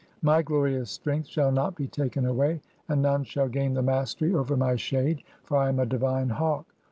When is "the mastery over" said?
3.75-4.57